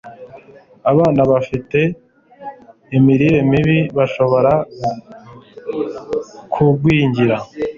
[0.91, 1.79] abana bafite
[2.97, 4.53] imirire mibi bashobora
[6.53, 7.35] kugwingira